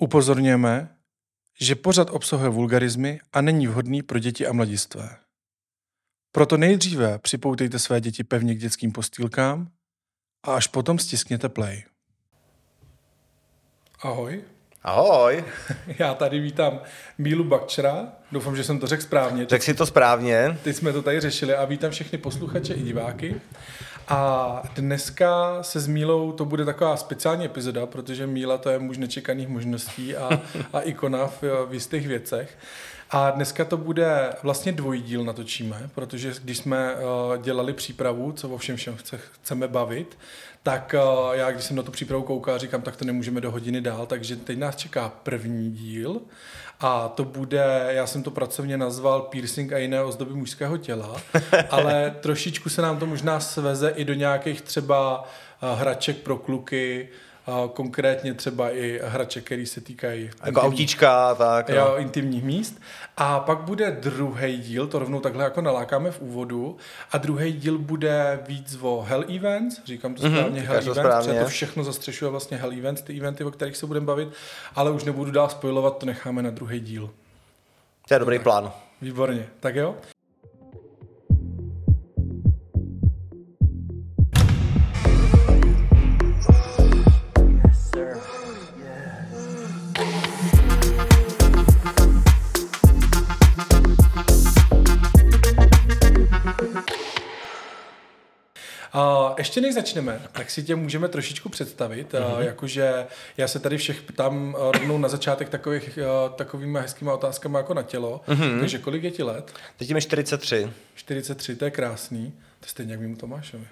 Upozorňujeme, 0.00 0.88
že 1.60 1.74
pořad 1.74 2.10
obsahuje 2.10 2.50
vulgarizmy 2.50 3.20
a 3.32 3.40
není 3.40 3.66
vhodný 3.66 4.02
pro 4.02 4.18
děti 4.18 4.46
a 4.46 4.52
mladistvé. 4.52 5.16
Proto 6.32 6.56
nejdříve 6.56 7.18
připoutejte 7.18 7.78
své 7.78 8.00
děti 8.00 8.24
pevně 8.24 8.54
k 8.54 8.58
dětským 8.58 8.92
postýlkám 8.92 9.68
a 10.42 10.54
až 10.54 10.66
potom 10.66 10.98
stiskněte 10.98 11.48
play. 11.48 11.84
Ahoj. 14.02 14.44
Ahoj. 14.82 15.44
Já 15.98 16.14
tady 16.14 16.40
vítám 16.40 16.80
Mílu 17.18 17.44
Bakčera. 17.44 18.12
Doufám, 18.32 18.56
že 18.56 18.64
jsem 18.64 18.78
to 18.78 18.86
řekl 18.86 19.02
správně. 19.02 19.46
Řekl 19.46 19.64
si 19.64 19.74
to 19.74 19.86
správně. 19.86 20.58
Teď 20.64 20.76
jsme 20.76 20.92
to 20.92 21.02
tady 21.02 21.20
řešili 21.20 21.54
a 21.54 21.64
vítám 21.64 21.90
všechny 21.90 22.18
posluchače 22.18 22.74
i 22.74 22.82
diváky. 22.82 23.40
A 24.08 24.62
dneska 24.74 25.58
se 25.62 25.80
s 25.80 25.86
Mílou 25.86 26.32
to 26.32 26.44
bude 26.44 26.64
taková 26.64 26.96
speciální 26.96 27.44
epizoda, 27.44 27.86
protože 27.86 28.26
Míla 28.26 28.58
to 28.58 28.70
je 28.70 28.78
muž 28.78 28.98
nečekaných 28.98 29.48
možností 29.48 30.16
a, 30.16 30.40
a 30.72 30.80
ikona 30.80 31.26
v, 31.26 31.42
v 31.68 31.74
jistých 31.74 32.08
věcech. 32.08 32.58
A 33.12 33.30
dneska 33.30 33.64
to 33.64 33.76
bude 33.76 34.32
vlastně 34.42 34.72
dvojdíl 34.72 35.24
natočíme, 35.24 35.90
protože 35.94 36.34
když 36.44 36.58
jsme 36.58 36.94
uh, 36.94 37.36
dělali 37.42 37.72
přípravu, 37.72 38.32
co 38.32 38.48
o 38.48 38.58
všem 38.58 38.76
všem 38.76 38.96
chce, 38.96 39.18
chceme 39.32 39.68
bavit, 39.68 40.18
tak 40.62 40.94
uh, 40.98 41.32
já, 41.32 41.50
když 41.50 41.64
jsem 41.64 41.76
na 41.76 41.82
tu 41.82 41.92
přípravu 41.92 42.22
koukal, 42.22 42.58
říkám, 42.58 42.82
tak 42.82 42.96
to 42.96 43.04
nemůžeme 43.04 43.40
do 43.40 43.50
hodiny 43.50 43.80
dál, 43.80 44.06
takže 44.06 44.36
teď 44.36 44.58
nás 44.58 44.76
čeká 44.76 45.08
první 45.22 45.70
díl. 45.70 46.20
A 46.80 47.08
to 47.08 47.24
bude, 47.24 47.86
já 47.88 48.06
jsem 48.06 48.22
to 48.22 48.30
pracovně 48.30 48.76
nazval 48.76 49.20
piercing 49.22 49.72
a 49.72 49.78
jiné 49.78 50.02
ozdoby 50.02 50.34
mužského 50.34 50.76
těla, 50.76 51.20
ale 51.70 52.14
trošičku 52.20 52.68
se 52.68 52.82
nám 52.82 52.98
to 52.98 53.06
možná 53.06 53.40
sveze 53.40 53.90
i 53.90 54.04
do 54.04 54.14
nějakých 54.14 54.62
třeba 54.62 55.22
uh, 55.22 55.78
hraček 55.78 56.16
pro 56.16 56.36
kluky, 56.36 57.08
konkrétně 57.72 58.34
třeba 58.34 58.70
i 58.70 59.00
hrače, 59.04 59.40
které 59.40 59.66
se 59.66 59.80
týkají... 59.80 60.30
Jako 60.44 60.60
autíčka, 60.60 61.34
tak. 61.34 61.68
Jo, 61.68 61.86
no. 61.90 61.98
intimních 61.98 62.44
míst. 62.44 62.80
A 63.16 63.40
pak 63.40 63.58
bude 63.58 63.90
druhý 63.90 64.58
díl, 64.58 64.86
to 64.86 64.98
rovnou 64.98 65.20
takhle 65.20 65.44
jako 65.44 65.60
nalákáme 65.60 66.10
v 66.10 66.20
úvodu, 66.20 66.76
a 67.12 67.18
druhý 67.18 67.52
díl 67.52 67.78
bude 67.78 68.40
víc 68.48 68.78
o 68.80 69.00
Hell 69.08 69.24
Events, 69.36 69.84
říkám 69.84 70.14
to 70.14 70.22
mhm, 70.22 70.36
správně, 70.36 70.60
mm-hmm, 70.60 70.64
Hell 70.64 70.78
Events, 70.78 70.98
správně. 70.98 71.28
protože 71.28 71.44
to 71.44 71.48
všechno 71.48 71.84
zastřešuje 71.84 72.30
vlastně 72.30 72.56
Hell 72.56 72.72
Events, 72.72 73.02
ty 73.02 73.18
eventy, 73.18 73.44
o 73.44 73.50
kterých 73.50 73.76
se 73.76 73.86
budeme 73.86 74.06
bavit, 74.06 74.28
ale 74.74 74.90
už 74.90 75.04
nebudu 75.04 75.30
dál 75.30 75.48
spojovat, 75.48 75.98
to 75.98 76.06
necháme 76.06 76.42
na 76.42 76.50
druhý 76.50 76.80
díl. 76.80 77.10
To 78.08 78.14
je 78.14 78.20
dobrý 78.20 78.36
tak. 78.36 78.42
plán. 78.42 78.72
Výborně, 79.02 79.46
tak 79.60 79.76
jo. 79.76 79.96
Ještě 99.40 99.60
než 99.60 99.74
začneme, 99.74 100.20
tak 100.32 100.50
si 100.50 100.62
tě 100.62 100.74
můžeme 100.74 101.08
trošičku 101.08 101.48
představit, 101.48 102.14
uh, 102.14 102.20
mm-hmm. 102.20 102.40
jakože 102.40 103.06
já 103.36 103.48
se 103.48 103.58
tady 103.58 103.78
všech 103.78 104.02
ptám 104.02 104.54
uh, 104.54 104.72
rovnou 104.72 104.98
na 104.98 105.08
začátek 105.08 105.48
takových, 105.48 105.98
uh, 105.98 106.34
takovými 106.36 106.78
hezkýma 106.78 107.14
otázkami 107.14 107.56
jako 107.56 107.74
na 107.74 107.82
tělo. 107.82 108.20
Mm-hmm. 108.28 108.60
Takže 108.60 108.78
kolik 108.78 109.02
je 109.02 109.10
ti 109.10 109.22
let? 109.22 109.52
Teď 109.76 109.94
mi 109.94 110.00
43. 110.00 110.70
43, 110.94 111.56
to 111.56 111.64
je 111.64 111.70
krásný. 111.70 112.32
To 112.60 112.66
je 112.66 112.70
stejně 112.70 112.92
jak 112.92 113.00
mimo 113.00 113.16
Tomášovi. 113.16 113.64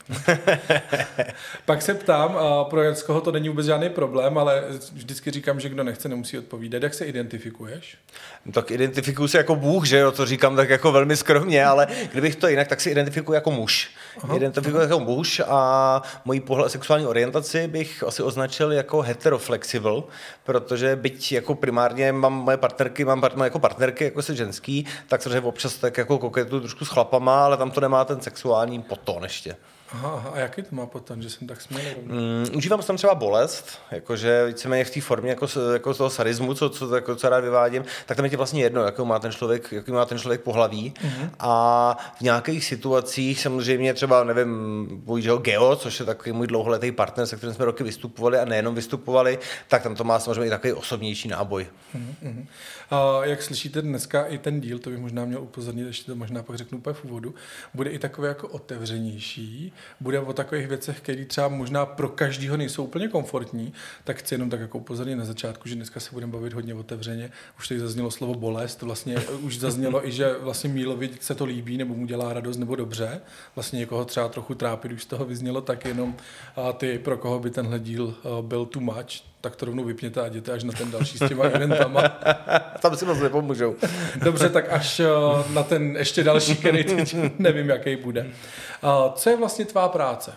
Pak 1.64 1.82
se 1.82 1.94
ptám, 1.94 2.38
pro 2.70 2.82
Janskoho 2.82 3.20
to 3.20 3.32
není 3.32 3.48
vůbec 3.48 3.66
žádný 3.66 3.88
problém, 3.88 4.38
ale 4.38 4.64
vždycky 4.92 5.30
říkám, 5.30 5.60
že 5.60 5.68
kdo 5.68 5.84
nechce, 5.84 6.08
nemusí 6.08 6.38
odpovídat. 6.38 6.82
Jak 6.82 6.94
se 6.94 7.04
identifikuješ? 7.04 7.98
No, 8.46 8.52
tak 8.52 8.70
identifikuju 8.70 9.28
se 9.28 9.38
jako 9.38 9.56
Bůh, 9.56 9.86
že 9.86 9.98
jo, 9.98 10.12
to 10.12 10.26
říkám 10.26 10.56
tak 10.56 10.70
jako 10.70 10.92
velmi 10.92 11.16
skromně, 11.16 11.64
ale 11.64 11.86
kdybych 12.12 12.36
to 12.36 12.48
jinak, 12.48 12.68
tak 12.68 12.80
si 12.80 12.90
identifikuji 12.90 13.34
jako 13.34 13.50
muž. 13.50 13.90
Aha, 14.22 14.36
identifikuji 14.36 14.76
aha. 14.76 14.84
jako 14.84 15.00
muž 15.00 15.42
a 15.46 16.02
mojí 16.24 16.40
pohled 16.40 16.72
sexuální 16.72 17.06
orientaci 17.06 17.68
bych 17.68 18.02
asi 18.02 18.22
označil 18.22 18.72
jako 18.72 19.02
heteroflexible, 19.02 20.02
protože 20.44 20.96
byť 20.96 21.32
jako 21.32 21.54
primárně 21.54 22.12
mám 22.12 22.32
moje 22.32 22.56
partnerky, 22.56 23.04
mám 23.04 23.20
part, 23.20 23.36
jako 23.44 23.58
partnerky 23.58 24.04
jako 24.04 24.22
se 24.22 24.36
ženský, 24.36 24.86
tak 25.08 25.22
samozřejmě 25.22 25.40
občas 25.40 25.74
tak 25.74 25.98
jako 25.98 26.18
koketu 26.18 26.60
trošku 26.60 26.84
s 26.84 26.88
chlapama, 26.88 27.44
ale 27.44 27.56
tam 27.56 27.70
to 27.70 27.80
nemá 27.80 28.04
ten 28.04 28.20
sexuální 28.20 28.77
poton 28.82 29.22
ještě. 29.22 29.56
Aha, 29.92 30.30
a 30.32 30.38
jaký 30.38 30.62
to 30.62 30.68
má 30.70 30.86
potom, 30.86 31.22
že 31.22 31.30
jsem 31.30 31.48
tak 31.48 31.60
smělý? 31.60 31.86
Mm, 32.02 32.46
užívám 32.56 32.82
tam 32.82 32.96
třeba 32.96 33.14
bolest, 33.14 33.78
jakože 33.90 34.46
víceméně 34.46 34.84
v 34.84 34.90
té 34.90 35.00
formě 35.00 35.30
jako, 35.30 35.46
jako 35.72 35.94
toho 35.94 36.10
sadismu, 36.10 36.54
co, 36.54 36.70
co, 36.70 36.94
jako, 36.94 37.16
co 37.16 37.28
rád 37.28 37.40
vyvádím, 37.40 37.84
tak 38.06 38.16
tam 38.16 38.24
je 38.24 38.30
tě 38.30 38.36
vlastně 38.36 38.62
jedno, 38.62 38.82
jakou 38.82 39.04
má 39.04 39.18
ten 39.18 39.32
člověk, 39.32 39.72
jaký 39.72 39.92
má 39.92 40.04
ten 40.04 40.18
člověk 40.18 40.40
pohlaví. 40.40 40.94
Mm-hmm. 40.96 41.30
A 41.38 41.96
v 42.18 42.20
nějakých 42.20 42.64
situacích 42.64 43.40
samozřejmě 43.40 43.94
třeba, 43.94 44.24
nevím, 44.24 44.86
bohužel 45.04 45.38
Geo, 45.38 45.76
což 45.76 46.00
je 46.00 46.06
takový 46.06 46.32
můj 46.32 46.46
dlouholetý 46.46 46.92
partner, 46.92 47.26
se 47.26 47.36
kterým 47.36 47.54
jsme 47.54 47.64
roky 47.64 47.84
vystupovali 47.84 48.38
a 48.38 48.44
nejenom 48.44 48.74
vystupovali, 48.74 49.38
tak 49.68 49.82
tam 49.82 49.94
to 49.94 50.04
má 50.04 50.18
samozřejmě 50.18 50.46
i 50.46 50.50
takový 50.50 50.72
osobnější 50.72 51.28
náboj. 51.28 51.66
Mm-hmm. 51.96 52.46
A 52.90 53.24
jak 53.24 53.42
slyšíte 53.42 53.82
dneska 53.82 54.26
i 54.26 54.38
ten 54.38 54.60
díl, 54.60 54.78
to 54.78 54.90
bych 54.90 54.98
možná 54.98 55.24
měl 55.24 55.42
upozornit, 55.42 55.86
ještě 55.86 56.06
to 56.06 56.16
možná 56.16 56.42
pak 56.42 56.56
řeknu 56.56 56.78
úplně 56.78 56.94
v 56.94 57.04
úvodu, 57.04 57.34
bude 57.74 57.90
i 57.90 57.98
takový 57.98 58.28
jako 58.28 58.48
otevřenější, 58.48 59.72
bude 60.00 60.20
o 60.20 60.32
takových 60.32 60.68
věcech, 60.68 61.00
které 61.00 61.24
třeba 61.24 61.48
možná 61.48 61.86
pro 61.86 62.08
každýho 62.08 62.56
nejsou 62.56 62.84
úplně 62.84 63.08
komfortní, 63.08 63.72
tak 64.04 64.16
chci 64.16 64.34
jenom 64.34 64.50
tak 64.50 64.60
jako 64.60 64.78
upozornit 64.78 65.16
na 65.16 65.24
začátku, 65.24 65.68
že 65.68 65.74
dneska 65.74 66.00
se 66.00 66.10
budeme 66.12 66.32
bavit 66.32 66.52
hodně 66.52 66.74
otevřeně. 66.74 67.30
Už 67.58 67.68
tady 67.68 67.80
zaznělo 67.80 68.10
slovo 68.10 68.34
bolest, 68.34 68.82
vlastně 68.82 69.16
už 69.40 69.58
zaznělo 69.58 70.08
i, 70.08 70.12
že 70.12 70.34
vlastně 70.40 70.70
Mílovi 70.70 71.10
se 71.20 71.34
to 71.34 71.44
líbí, 71.44 71.76
nebo 71.76 71.94
mu 71.94 72.06
dělá 72.06 72.32
radost, 72.32 72.56
nebo 72.56 72.76
dobře. 72.76 73.20
Vlastně 73.54 73.78
někoho 73.78 74.04
třeba 74.04 74.28
trochu 74.28 74.54
trápit, 74.54 74.92
už 74.92 75.02
z 75.02 75.06
toho 75.06 75.24
vyznělo, 75.24 75.60
tak 75.60 75.84
jenom 75.84 76.16
a 76.56 76.72
ty, 76.72 76.98
pro 76.98 77.16
koho 77.16 77.38
by 77.38 77.50
tenhle 77.50 77.78
díl 77.78 78.14
byl 78.40 78.66
too 78.66 78.82
much, 78.82 79.22
tak 79.40 79.56
to 79.56 79.66
rovnou 79.66 79.84
vypněte 79.84 80.20
a 80.20 80.26
jděte 80.26 80.52
až 80.52 80.64
na 80.64 80.72
ten 80.72 80.90
další 80.90 81.18
s 81.18 81.28
těma 81.28 81.44
eventama. 81.44 82.02
Tam 82.80 82.96
si 82.96 83.04
moc 83.04 83.18
nepomůžou. 83.18 83.76
Dobře, 84.16 84.48
tak 84.48 84.72
až 84.72 85.00
na 85.50 85.62
ten 85.62 85.96
ještě 85.96 86.24
další, 86.24 86.56
který 86.56 86.84
teď 86.84 87.16
nevím, 87.38 87.68
jaký 87.68 87.96
bude. 87.96 88.26
Co 89.14 89.30
je 89.30 89.36
vlastně 89.36 89.64
tvá 89.64 89.88
práce? 89.88 90.32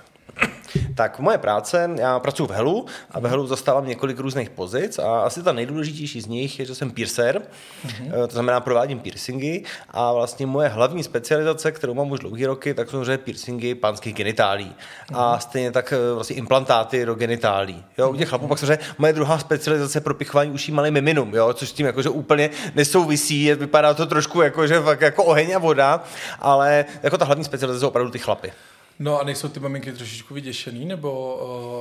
Tak 0.95 1.19
moje 1.19 1.37
práce, 1.37 1.89
já 1.95 2.19
pracuji 2.19 2.47
v 2.47 2.51
Helu 2.51 2.85
a 3.11 3.19
v 3.19 3.25
Helu 3.25 3.47
zastávám 3.47 3.87
několik 3.87 4.19
různých 4.19 4.49
pozic 4.49 4.99
a 4.99 5.21
asi 5.21 5.43
ta 5.43 5.51
nejdůležitější 5.51 6.21
z 6.21 6.27
nich 6.27 6.59
je, 6.59 6.65
že 6.65 6.75
jsem 6.75 6.91
piercer, 6.91 7.41
mm-hmm. 7.87 8.27
to 8.27 8.33
znamená 8.33 8.59
provádím 8.59 8.99
piercingy 8.99 9.63
a 9.89 10.13
vlastně 10.13 10.45
moje 10.45 10.69
hlavní 10.69 11.03
specializace, 11.03 11.71
kterou 11.71 11.93
mám 11.93 12.11
už 12.11 12.19
dlouhé 12.19 12.47
roky, 12.47 12.73
tak 12.73 12.89
jsou 12.89 13.03
piercingy 13.17 13.75
pánských 13.75 14.15
genitálí 14.15 14.65
mm-hmm. 14.65 15.19
a 15.19 15.39
stejně 15.39 15.71
tak 15.71 15.93
eh, 15.93 16.13
vlastně 16.13 16.35
implantáty 16.35 17.05
do 17.05 17.15
genitálí. 17.15 17.83
Jo, 17.97 18.09
u 18.09 18.15
těch 18.15 18.29
chlapů 18.29 18.47
pak 18.47 18.59
samozřejmě 18.59 18.79
moje 18.97 19.13
druhá 19.13 19.39
specializace 19.39 20.01
pro 20.01 20.13
pichování 20.13 20.51
uší 20.51 20.71
malým 20.71 20.93
miminum, 20.93 21.35
jo, 21.35 21.53
což 21.53 21.69
s 21.69 21.73
tím 21.73 21.85
jakože 21.85 22.09
úplně 22.09 22.49
nesouvisí, 22.75 23.53
vypadá 23.53 23.93
to 23.93 24.05
trošku 24.05 24.41
jako, 24.41 24.67
že 24.67 24.81
fakt 24.81 25.01
jako 25.01 25.23
oheň 25.23 25.55
a 25.55 25.59
voda, 25.59 26.03
ale 26.39 26.85
jako 27.03 27.17
ta 27.17 27.25
hlavní 27.25 27.43
specializace 27.43 27.79
jsou 27.79 27.87
opravdu 27.87 28.11
ty 28.11 28.19
chlapy. 28.19 28.51
No 28.99 29.19
a 29.19 29.23
nejsou 29.23 29.49
ty 29.49 29.59
maminky 29.59 29.91
trošičku 29.91 30.33
vyděšený, 30.33 30.85
nebo 30.85 31.35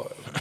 uh, 0.05 0.33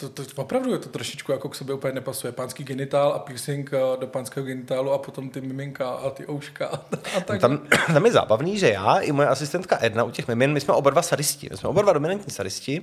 to, 0.00 0.08
to, 0.08 0.22
opravdu 0.36 0.72
je 0.72 0.78
to 0.78 0.88
trošičku 0.88 1.32
jako 1.32 1.48
k 1.48 1.54
sobě 1.54 1.74
úplně 1.74 1.92
nepasuje. 1.92 2.32
Pánský 2.32 2.64
genitál 2.64 3.12
a 3.12 3.18
piercing 3.18 3.70
eh, 3.72 4.00
do 4.00 4.06
pánského 4.06 4.46
genitálu 4.46 4.92
a 4.92 4.98
potom 4.98 5.30
ty 5.30 5.40
miminka 5.40 5.88
a 5.88 6.10
ty 6.10 6.28
ouška 6.30 6.66
a, 7.16 7.20
tak. 7.20 7.40
Tam, 7.40 7.58
tam, 7.92 8.06
je 8.06 8.12
zábavný, 8.12 8.58
že 8.58 8.68
já 8.68 8.98
i 8.98 9.12
moje 9.12 9.28
asistentka 9.28 9.78
Edna 9.80 10.04
u 10.04 10.10
těch 10.10 10.28
mimin, 10.28 10.52
my 10.52 10.60
jsme 10.60 10.74
oba 10.74 10.90
dva 10.90 11.02
sadisti, 11.02 11.48
my 11.50 11.56
jsme 11.56 11.68
oba 11.68 11.82
dva 11.82 11.92
dominantní 11.92 12.32
sadisti 12.32 12.82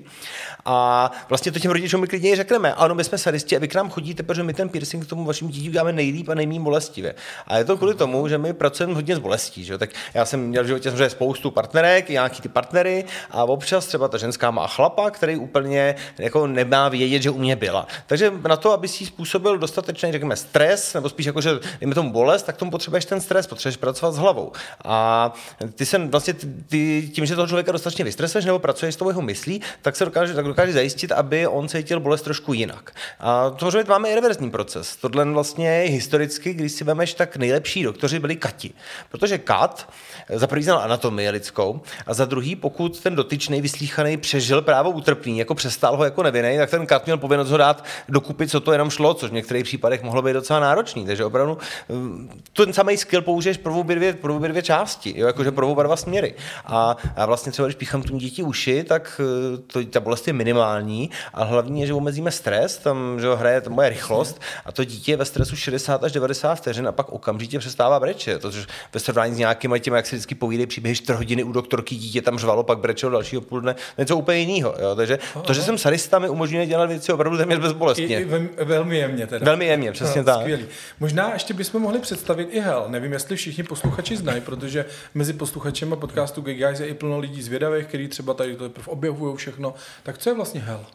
a 0.65 1.11
vlastně 1.29 1.51
to 1.51 1.59
těm 1.59 1.71
rodičům 1.71 2.01
my 2.01 2.07
klidně 2.07 2.35
řekneme, 2.35 2.73
ano, 2.73 2.95
my 2.95 3.03
jsme 3.03 3.17
sadisti 3.17 3.55
a 3.55 3.59
vy 3.59 3.67
k 3.67 3.75
nám 3.75 3.89
chodíte, 3.89 4.23
protože 4.23 4.43
my 4.43 4.53
ten 4.53 4.69
piercing 4.69 5.05
k 5.05 5.09
tomu 5.09 5.25
vašim 5.25 5.47
dítě 5.47 5.69
děláme 5.69 5.93
nejlíp 5.93 6.29
a 6.29 6.33
nejméně 6.33 6.59
bolestivě. 6.59 7.15
A 7.47 7.57
je 7.57 7.65
to 7.65 7.77
kvůli 7.77 7.95
tomu, 7.95 8.27
že 8.27 8.37
my 8.37 8.53
pracujeme 8.53 8.93
hodně 8.93 9.15
s 9.15 9.19
bolestí. 9.19 9.63
Že? 9.63 9.77
Tak 9.77 9.89
já 10.13 10.25
jsem 10.25 10.39
měl 10.39 10.63
v 10.63 10.67
životě 10.67 10.89
samozřejmě 10.89 11.09
spoustu 11.09 11.51
partnerek, 11.51 12.09
nějaký 12.09 12.41
ty 12.41 12.49
partnery 12.49 13.05
a 13.31 13.43
občas 13.43 13.85
třeba 13.85 14.07
ta 14.07 14.17
ženská 14.17 14.51
má 14.51 14.67
chlapa, 14.67 15.11
který 15.11 15.37
úplně 15.37 15.95
jako 16.17 16.47
nemá 16.47 16.89
vědět, 16.89 17.04
vědět, 17.05 17.23
že 17.23 17.29
u 17.29 17.37
mě 17.37 17.55
byla. 17.55 17.87
Takže 18.07 18.33
na 18.47 18.57
to, 18.57 18.71
aby 18.71 18.87
si 18.87 19.05
způsobil 19.05 19.57
dostatečný, 19.57 20.11
řekněme, 20.11 20.35
stres, 20.35 20.93
nebo 20.93 21.09
spíš 21.09 21.25
jako, 21.25 21.41
že 21.41 21.59
dejme 21.79 21.95
tomu 21.95 22.11
bolest, 22.11 22.43
tak 22.43 22.57
tomu 22.57 22.71
potřebuješ 22.71 23.05
ten 23.05 23.21
stres, 23.21 23.47
potřebuješ 23.47 23.77
pracovat 23.77 24.11
s 24.11 24.17
hlavou. 24.17 24.51
A 24.85 25.33
ty 25.75 25.85
se 25.85 25.97
vlastně 25.97 26.33
ty, 26.69 27.09
tím, 27.13 27.25
že 27.25 27.35
toho 27.35 27.47
člověka 27.47 27.71
dostatečně 27.71 28.05
vystresuješ 28.05 28.45
nebo 28.45 28.59
pracuješ 28.59 28.95
s 28.95 28.97
tou 28.97 29.09
jeho 29.09 29.21
myslí, 29.21 29.61
tak 29.81 29.95
se 29.95 30.05
dokáže, 30.05 30.33
tak 30.33 30.45
dokáže 30.45 30.73
zajistit, 30.73 31.11
aby 31.11 31.47
on 31.47 31.67
cítil 31.67 31.99
bolest 31.99 32.21
trošku 32.21 32.53
jinak. 32.53 32.91
A 33.19 33.49
to 33.49 33.71
že 33.71 33.83
máme 33.87 34.09
i 34.09 34.15
reverzní 34.15 34.51
proces. 34.51 34.95
Tohle 34.95 35.25
vlastně 35.25 35.83
historicky, 35.87 36.53
když 36.53 36.71
si 36.71 36.83
vemeš, 36.83 37.13
tak 37.13 37.37
nejlepší 37.37 37.83
doktoři 37.83 38.19
byli 38.19 38.35
kati. 38.35 38.73
Protože 39.09 39.37
kat 39.37 39.89
za 40.29 40.47
prvý 40.47 40.63
znal 40.63 40.79
anatomii 40.79 41.29
lidskou 41.29 41.81
a 42.07 42.13
za 42.13 42.25
druhý, 42.25 42.55
pokud 42.55 42.99
ten 42.99 43.15
dotyčný 43.15 43.61
vyslíchaný 43.61 44.17
přežil 44.17 44.61
právo 44.61 44.89
utrpný, 44.89 45.37
jako 45.37 45.55
přestál 45.55 45.97
ho 45.97 46.03
jako 46.03 46.23
nevinný, 46.23 46.57
tak 46.57 46.69
ten 46.69 46.85
stát 46.95 47.05
měl 47.05 47.17
povinnost 47.17 47.49
ho 47.49 47.57
dát 47.57 47.83
dokupit, 48.09 48.49
co 48.49 48.59
to 48.59 48.71
jenom 48.71 48.89
šlo, 48.89 49.13
což 49.13 49.29
v 49.29 49.33
některých 49.33 49.63
případech 49.63 50.03
mohlo 50.03 50.21
být 50.21 50.33
docela 50.33 50.59
náročný. 50.59 51.05
Takže 51.05 51.25
opravdu 51.25 51.57
mm, 51.89 52.41
ten 52.53 52.73
samý 52.73 52.97
skill 52.97 53.21
použiješ 53.21 53.57
pro 53.57 53.75
obě 53.75 53.95
dvě, 53.95 54.13
pro 54.13 54.35
obě 54.35 54.49
dvě 54.49 54.61
části, 54.61 55.13
jo, 55.15 55.27
jakože 55.27 55.51
pro 55.51 55.67
oba 55.67 55.83
dva 55.83 55.95
směry. 55.95 56.35
A, 56.65 56.97
a 57.15 57.25
vlastně 57.25 57.51
třeba, 57.51 57.67
když 57.67 57.75
píchám 57.75 58.03
tu 58.03 58.17
děti 58.17 58.43
uši, 58.43 58.83
tak 58.83 59.21
eh, 59.23 59.57
to, 59.57 59.83
ta 59.83 59.99
bolest 59.99 60.27
je 60.27 60.33
minimální, 60.33 61.09
a 61.33 61.43
hlavní 61.43 61.81
je, 61.81 61.87
že 61.87 61.93
omezíme 61.93 62.31
stres, 62.31 62.77
tam 62.77 63.19
že 63.19 63.35
hraje 63.35 63.61
to 63.61 63.69
moje 63.69 63.89
rychlost 63.89 64.41
a 64.65 64.71
to 64.71 64.83
dítě 64.83 65.11
je 65.11 65.17
ve 65.17 65.25
stresu 65.25 65.55
60 65.55 66.03
až 66.03 66.11
90 66.11 66.55
vteřin 66.55 66.87
a 66.87 66.91
pak 66.91 67.09
okamžitě 67.11 67.59
přestává 67.59 67.99
brečet. 67.99 68.41
To, 68.41 68.51
ve 68.93 68.99
srovnání 68.99 69.35
s 69.35 69.37
nějakými 69.37 69.79
těmi, 69.79 69.97
jak 69.97 70.05
si 70.05 70.15
vždycky 70.15 70.35
povídají 70.35 70.67
příběhy 70.67 70.95
4 70.95 71.17
hodiny 71.17 71.43
u 71.43 71.51
doktorky, 71.51 71.95
dítě 71.95 72.21
tam 72.21 72.39
řvalo, 72.39 72.63
pak 72.63 72.79
brečelo 72.79 73.11
dalšího 73.11 73.41
půl 73.41 73.61
dne, 73.61 73.75
něco 73.97 74.17
úplně 74.17 74.39
jiného. 74.39 74.75
Jo. 74.79 74.95
Takže 74.95 75.19
to, 75.41 75.53
že 75.53 75.61
jsem 75.61 75.77
sadista, 75.77 76.19
mi 76.19 76.29
umožňuje 76.29 76.65
dělat 76.65 76.84
věci 76.87 77.13
opravdu 77.13 77.37
téměř 77.37 77.59
bezbolestně. 77.59 78.19
I, 78.19 78.21
i 78.21 78.65
velmi 78.65 78.97
jemně 78.97 79.27
teda. 79.27 79.45
Velmi 79.45 79.65
jemně, 79.65 79.91
přesně 79.91 80.21
no, 80.21 80.25
tak. 80.25 80.41
Skvělý. 80.41 80.65
Možná 80.99 81.33
ještě 81.33 81.53
bychom 81.53 81.81
mohli 81.81 81.99
představit 81.99 82.47
i 82.51 82.59
hel. 82.59 82.85
Nevím, 82.87 83.13
jestli 83.13 83.35
všichni 83.35 83.63
posluchači 83.63 84.17
znají, 84.17 84.41
protože 84.41 84.85
mezi 85.13 85.33
posluchačemi 85.33 85.95
podcastu 85.95 86.41
Gay 86.41 86.55
Guys 86.55 86.79
je 86.79 86.87
i 86.87 86.93
plno 86.93 87.19
lidí 87.19 87.41
zvědavých, 87.41 87.85
kteří 87.85 88.07
třeba 88.07 88.33
tady 88.33 88.55
to 88.55 88.71
objevují 88.85 89.37
všechno. 89.37 89.73
Tak 90.03 90.17
co 90.17 90.29
je 90.29 90.33
vlastně 90.33 90.61
hel? 90.61 90.85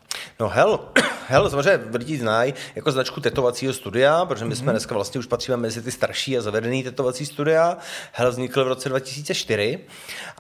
No 0.41 0.49
hell, 0.49 0.81
hell 1.29 1.51
samozřejmě 1.51 1.99
lidi 1.99 2.19
znají 2.19 2.55
jako 2.75 2.93
značku 2.93 3.21
tetovacího 3.21 3.73
studia, 3.73 4.25
protože 4.25 4.45
my 4.45 4.57
jsme 4.57 4.67
mm-hmm. 4.67 4.71
dneska 4.71 4.95
vlastně 4.95 5.19
už 5.19 5.27
patříme 5.27 5.57
mezi 5.57 5.83
ty 5.83 5.91
starší 5.91 6.39
a 6.39 6.41
zavedený 6.41 6.83
tetovací 6.83 7.27
studia. 7.27 7.77
Hell 8.13 8.31
vznikl 8.31 8.65
v 8.65 8.69
roce 8.69 8.89
2004, 8.89 9.79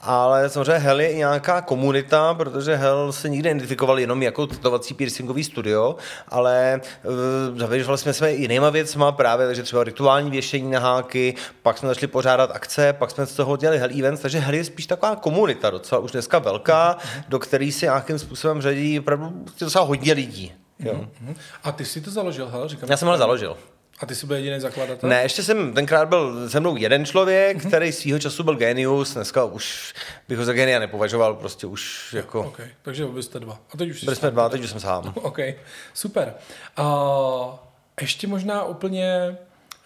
ale 0.02 0.48
samozřejmě 0.48 0.78
Hell 0.78 1.00
je 1.00 1.12
i 1.12 1.16
nějaká 1.16 1.60
komunita, 1.60 2.34
protože 2.34 2.76
Hell 2.76 3.12
se 3.12 3.28
nikdy 3.28 3.50
identifikoval 3.50 3.98
jenom 3.98 4.22
jako 4.22 4.46
tetovací 4.46 4.94
piercingový 4.94 5.44
studio, 5.44 5.96
ale 6.28 6.80
uh, 7.50 7.58
zavěřovali 7.58 7.98
jsme 7.98 8.12
se 8.12 8.32
jinýma 8.32 8.70
věcma 8.70 9.12
právě, 9.12 9.46
takže 9.46 9.62
třeba 9.62 9.84
rituální 9.84 10.30
věšení 10.30 10.70
na 10.70 10.80
háky, 10.80 11.34
pak 11.62 11.78
jsme 11.78 11.88
začali 11.88 12.06
pořádat 12.06 12.50
akce, 12.54 12.92
pak 12.92 13.10
jsme 13.10 13.26
z 13.26 13.34
toho 13.34 13.56
dělali 13.56 13.78
Hell 13.78 13.98
Events, 13.98 14.22
takže 14.22 14.38
Hell 14.38 14.54
je 14.54 14.64
spíš 14.64 14.86
taková 14.86 15.16
komunita 15.16 15.70
docela 15.70 16.00
už 16.00 16.12
dneska 16.12 16.38
velká, 16.38 16.96
mm-hmm. 16.96 17.24
do 17.28 17.38
které 17.38 17.72
se 17.72 17.86
nějakým 17.86 18.18
způsobem 18.18 18.62
řadí 18.62 18.98
opravdu 18.98 19.44
docela 19.70 19.84
hodně 19.84 20.12
lidí. 20.12 20.52
Jo. 20.78 20.94
Mm-hmm. 20.94 21.36
A 21.64 21.72
ty 21.72 21.84
jsi 21.84 22.00
to 22.00 22.10
založil, 22.10 22.48
hele? 22.48 22.68
Říkám, 22.68 22.90
Já 22.90 22.96
jsem 22.96 23.08
ho 23.08 23.18
založil. 23.18 23.56
A 24.00 24.06
ty 24.06 24.14
jsi 24.14 24.26
byl 24.26 24.36
jediný 24.36 24.60
zakladatel? 24.60 25.08
Ne, 25.08 25.22
ještě 25.22 25.42
jsem, 25.42 25.74
tenkrát 25.74 26.08
byl 26.08 26.48
se 26.48 26.60
mnou 26.60 26.76
jeden 26.76 27.06
člověk, 27.06 27.56
mm-hmm. 27.56 27.68
který 27.68 27.92
svýho 27.92 28.18
času 28.18 28.42
byl 28.42 28.56
genius, 28.56 29.14
dneska 29.14 29.44
už 29.44 29.94
bych 30.28 30.38
ho 30.38 30.44
za 30.44 30.52
genia 30.52 30.78
nepovažoval, 30.78 31.34
prostě 31.34 31.66
už 31.66 32.12
jako... 32.14 32.40
Okay. 32.40 32.68
Takže 32.82 33.06
byli 33.06 33.22
jste 33.22 33.40
dva. 33.40 33.60
A 33.74 33.76
teď 33.76 33.90
už 33.90 34.04
Byli 34.04 34.16
jsme 34.16 34.30
dva, 34.30 34.48
teď 34.48 34.64
už 34.64 34.70
jsem 34.70 34.80
sám. 34.80 35.12
OK, 35.22 35.38
super. 35.94 36.34
Uh, 36.78 36.84
ještě 38.00 38.26
možná 38.26 38.64
úplně 38.64 39.36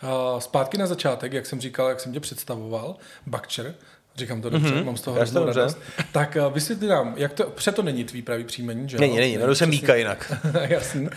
uh, 0.02 0.40
zpátky 0.40 0.78
na 0.78 0.86
začátek, 0.86 1.32
jak 1.32 1.46
jsem 1.46 1.60
říkal, 1.60 1.88
jak 1.88 2.00
jsem 2.00 2.12
tě 2.12 2.20
představoval, 2.20 2.96
Bakčer, 3.26 3.75
Říkám 4.16 4.43
to 4.43 4.50
dobře, 4.50 4.75
mm-hmm. 4.75 4.84
mám 4.84 4.96
z 4.96 5.00
toho 5.00 5.16
hroznou 5.16 5.46
radost. 5.46 5.78
Tak 6.12 6.37
uh, 6.46 6.52
vysvětli 6.52 6.88
nám, 6.88 7.14
jak 7.16 7.32
to, 7.32 7.52
to 7.75 7.82
není 7.82 8.05
tvý 8.05 8.22
pravý 8.22 8.44
příjmení, 8.44 8.88
že? 8.88 8.99
Není, 8.99 9.16
není, 9.16 9.32
jmenuji 9.32 9.55
jsem 9.55 9.70
Víka 9.70 9.94
jinak. 9.94 10.32
Jasný. 10.69 11.08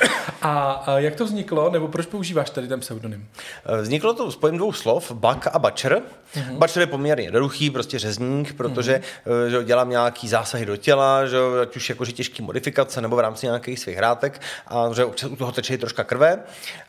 A, 0.42 0.72
a 0.72 1.00
jak 1.00 1.16
to 1.16 1.26
vzniklo, 1.26 1.70
nebo 1.70 1.88
proč 1.88 2.06
používáš 2.06 2.50
tady 2.50 2.68
ten 2.68 2.80
pseudonym? 2.80 3.28
Eh, 3.66 3.82
vzniklo 3.82 4.14
to 4.14 4.32
spojím 4.32 4.58
dvou 4.58 4.74
slov, 4.74 5.12
Bak 5.12 5.48
a 5.48 5.60
Bačer. 5.60 6.02
Mm-hmm. 6.36 6.58
Bačer 6.58 6.82
je 6.82 6.88
poměrně 6.88 7.26
jednoduchý, 7.26 7.70
prostě 7.70 8.00
řezník, 8.00 8.54
protože 8.54 9.02
mm-hmm. 9.26 9.48
že 9.48 9.64
dělám 9.64 9.90
nějaký 9.90 10.28
zásahy 10.28 10.66
do 10.66 10.78
těla, 10.78 11.26
že 11.26 11.38
ať 11.62 11.76
už 11.76 11.90
jakože 11.90 12.12
těžký 12.12 12.42
modifikace, 12.42 13.02
nebo 13.02 13.16
v 13.16 13.20
rámci 13.20 13.46
nějakých 13.46 13.80
svých 13.80 13.98
hrátek, 13.98 14.42
a 14.68 14.94
že 14.94 15.06
občas 15.06 15.32
u 15.32 15.36
toho 15.36 15.52
teče 15.52 15.78
troška 15.78 16.04
krve. 16.04 16.40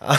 A, 0.00 0.12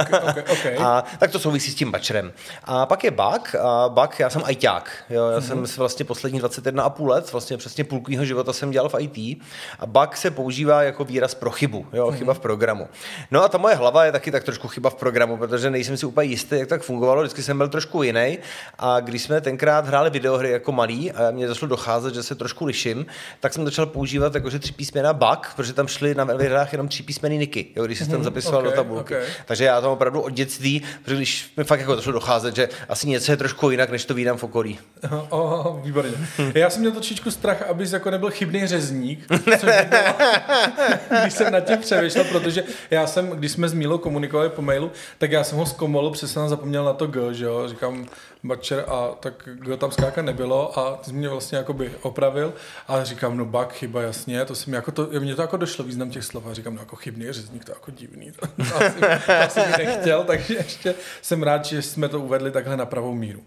okay, 0.00 0.28
okay, 0.28 0.42
okay. 0.52 0.76
a 0.82 1.04
tak 1.18 1.30
to 1.30 1.38
souvisí 1.38 1.70
s 1.70 1.74
tím 1.74 1.90
Bačerem. 1.90 2.32
A 2.64 2.86
pak 2.86 3.04
je 3.04 3.10
Bak, 3.10 3.54
a 3.54 3.88
Bak, 3.88 4.20
já 4.20 4.30
jsem 4.30 4.42
ajťák, 4.44 5.04
jo, 5.10 5.23
já 5.30 5.38
mm-hmm. 5.38 5.42
jsem 5.42 5.66
si 5.66 5.78
vlastně 5.78 6.04
poslední 6.04 6.42
21,5 6.42 7.06
let, 7.06 7.32
vlastně 7.32 7.56
přesně 7.56 7.84
půlku 7.84 8.24
života 8.24 8.52
jsem 8.52 8.70
dělal 8.70 8.88
v 8.88 8.94
IT 8.98 9.42
a 9.78 9.86
bug 9.86 10.16
se 10.16 10.30
používá 10.30 10.82
jako 10.82 11.04
výraz 11.04 11.34
pro 11.34 11.50
chybu, 11.50 11.86
jo, 11.92 12.06
mm-hmm. 12.06 12.14
chyba 12.14 12.34
v 12.34 12.38
programu. 12.38 12.88
No 13.30 13.44
a 13.44 13.48
ta 13.48 13.58
moje 13.58 13.74
hlava 13.74 14.04
je 14.04 14.12
taky 14.12 14.30
tak 14.30 14.44
trošku 14.44 14.68
chyba 14.68 14.90
v 14.90 14.94
programu, 14.94 15.36
protože 15.36 15.70
nejsem 15.70 15.96
si 15.96 16.06
úplně 16.06 16.30
jistý, 16.30 16.58
jak 16.58 16.68
tak 16.68 16.82
fungovalo, 16.82 17.22
vždycky 17.22 17.42
jsem 17.42 17.58
byl 17.58 17.68
trošku 17.68 18.02
jiný 18.02 18.38
a 18.78 19.00
když 19.00 19.22
jsme 19.22 19.40
tenkrát 19.40 19.86
hráli 19.86 20.10
videohry 20.10 20.50
jako 20.50 20.72
malý 20.72 21.12
a 21.12 21.30
mě 21.30 21.48
začalo 21.48 21.68
docházet, 21.68 22.14
že 22.14 22.22
se 22.22 22.34
trošku 22.34 22.64
liším, 22.64 23.06
tak 23.40 23.52
jsem 23.52 23.64
začal 23.64 23.86
používat 23.86 24.34
jakože 24.34 24.58
tři 24.58 24.72
písmena 24.72 25.12
bug, 25.12 25.48
protože 25.56 25.72
tam 25.72 25.88
šly 25.88 26.14
na 26.14 26.24
výhrách 26.24 26.72
jenom 26.72 26.88
tři 26.88 27.02
písmeny 27.02 27.38
niky, 27.38 27.66
jo, 27.76 27.84
když 27.84 27.98
se 27.98 28.04
tam 28.04 28.14
mhm, 28.14 28.24
zapisoval 28.24 28.60
okay, 28.60 28.70
do 28.70 28.76
tabulky. 28.76 29.14
Okay. 29.14 29.26
Takže 29.46 29.64
já 29.64 29.80
tam 29.80 29.90
opravdu 29.90 30.20
od 30.20 30.32
dětství, 30.32 30.82
protože 31.02 31.16
když 31.16 31.52
mi 31.56 31.64
fakt 31.64 31.80
jako 31.80 31.96
začalo 31.96 32.12
docházet, 32.12 32.56
že 32.56 32.68
asi 32.88 33.08
něco 33.08 33.32
je 33.32 33.36
trošku 33.36 33.70
jinak, 33.70 33.90
než 33.90 34.04
to 34.04 34.14
vídám 34.14 34.36
v 34.36 34.44
okolí. 34.44 34.78
Oh, 35.30 35.80
výborně. 35.82 36.12
Já 36.54 36.70
jsem 36.70 36.80
měl 36.80 36.92
trošičku 36.92 37.30
strach, 37.30 37.62
abys 37.62 37.92
jako 37.92 38.10
nebyl 38.10 38.30
chybný 38.30 38.66
řezník, 38.66 39.26
když 41.20 41.34
jsem 41.34 41.52
na 41.52 41.60
tím 41.60 41.78
přemýšlel, 41.78 42.24
protože 42.24 42.64
já 42.90 43.06
jsem, 43.06 43.30
když 43.30 43.52
jsme 43.52 43.68
s 43.68 43.74
Mílou 43.74 43.98
komunikovali 43.98 44.48
po 44.48 44.62
mailu, 44.62 44.90
tak 45.18 45.32
já 45.32 45.44
jsem 45.44 45.58
ho 45.58 45.66
zkomolil, 45.66 46.10
přesně 46.10 46.34
jsem 46.34 46.48
zapomněl 46.48 46.84
na 46.84 46.92
to 46.92 47.06
G, 47.06 47.34
že 47.34 47.44
jo, 47.44 47.68
říkám 47.68 48.06
Butcher 48.44 48.84
a 48.88 49.08
tak 49.20 49.48
G 49.54 49.76
tam 49.76 49.90
skáka 49.90 50.22
nebylo 50.22 50.78
a 50.78 50.96
ty 50.96 51.10
jsi 51.10 51.12
mě 51.12 51.28
vlastně 51.28 51.58
jakoby 51.58 51.92
opravil 52.02 52.54
a 52.88 53.04
říkám, 53.04 53.36
no 53.36 53.44
bak, 53.44 53.72
chyba, 53.72 54.02
jasně, 54.02 54.44
to 54.44 54.54
jsem 54.54 54.72
jako 54.72 54.92
to, 54.92 55.08
mě 55.18 55.34
to 55.34 55.42
jako 55.42 55.56
došlo 55.56 55.84
význam 55.84 56.10
těch 56.10 56.24
slov 56.24 56.46
a 56.46 56.54
říkám, 56.54 56.74
no 56.74 56.80
jako 56.82 56.96
chybný 56.96 57.32
řezník, 57.32 57.64
to 57.64 57.72
jako 57.72 57.90
divný, 57.90 58.32
to, 58.32 58.46
to 58.56 58.76
asi, 58.76 59.00
to 59.26 59.32
asi 59.32 59.60
nechtěl, 59.60 60.24
takže 60.24 60.54
ještě 60.54 60.94
jsem 61.22 61.42
rád, 61.42 61.64
že 61.64 61.82
jsme 61.82 62.08
to 62.08 62.20
uvedli 62.20 62.50
takhle 62.50 62.76
na 62.76 62.86
pravou 62.86 63.14
míru. 63.14 63.42